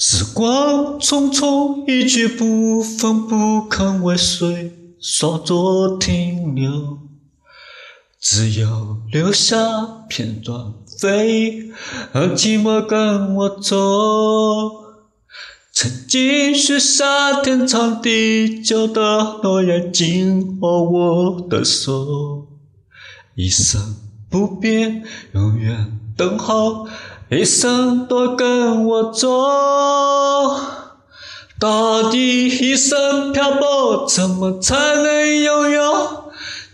[0.00, 7.00] 时光匆匆，一去不返，不堪为谁稍作停留，
[8.20, 9.56] 只有留下
[10.08, 10.72] 片段
[11.02, 11.72] 回忆，
[12.12, 13.74] 和寂寞跟我走。
[15.72, 22.46] 曾经许下天长地久的诺言，紧握我的手，
[23.34, 23.96] 一生
[24.30, 26.86] 不变，永远等候。
[27.30, 29.28] 一生都跟我走，
[31.60, 36.30] 到底一生漂泊，怎么才能拥有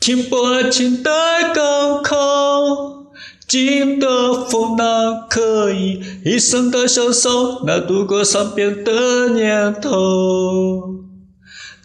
[0.00, 1.10] 停泊爱情的
[1.54, 3.04] 港口？
[3.46, 9.90] 经得风浪可以一生的相守，来度过善变的年头。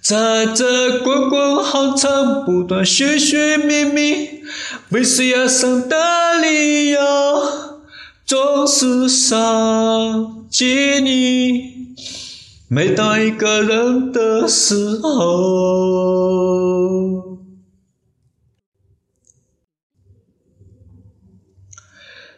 [0.01, 4.41] 在这滚滚红尘，不断寻寻觅觅，
[4.89, 5.97] 为谁而生的
[6.41, 7.01] 理由？
[8.25, 11.95] 总是想起你，
[12.69, 16.23] 每当一个人的时候。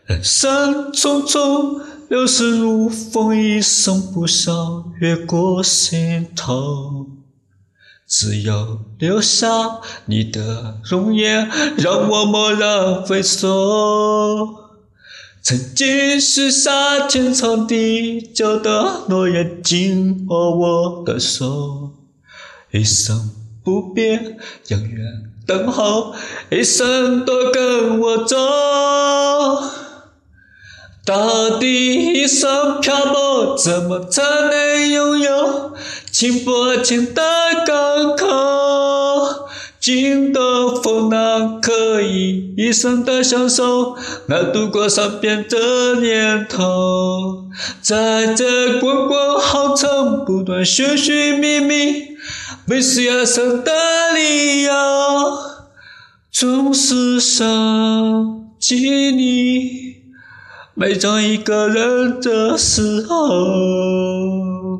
[0.05, 7.07] 人生匆匆，流逝如风，一声不响越过心头。
[8.07, 14.64] 只有留下你的容颜，让我蓦然回首。
[15.47, 21.91] 曾经许下天长地久的诺言，紧握我的手，
[22.71, 23.29] 一生
[23.63, 26.15] 不变，永远等候，
[26.49, 28.35] 一生都跟我走。
[31.05, 35.75] 到底一生漂泊，怎么才能拥有
[36.09, 37.21] 轻泊情的
[37.67, 38.64] 港口？
[39.85, 47.43] 经得风浪，可以一生的相守，来度过善变的年头。
[47.83, 52.17] 在这滚滚红尘，不断寻寻觅觅，
[52.67, 53.71] 为谁而生的
[54.15, 54.73] 理由，
[56.31, 57.45] 总是想
[58.59, 59.97] 起你，
[60.73, 64.74] 每当一个人的时候。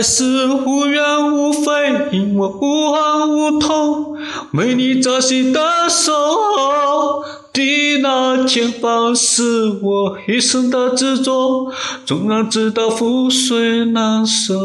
[0.00, 4.16] 爱是无怨无悔，因我无恨无痛，
[4.54, 7.22] 为你朝夕的守候。
[7.52, 11.70] 的那前方是我一生的执着，
[12.06, 14.56] 纵然知道覆水难收。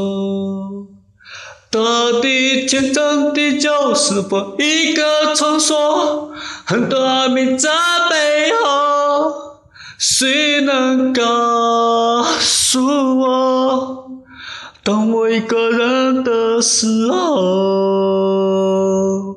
[1.69, 6.29] 到底天长地久是否一个传说？
[6.65, 7.69] 很多哀鸣在
[8.09, 9.33] 背后，
[9.97, 13.14] 谁能告诉我？
[14.85, 19.35] 当我一个人的时候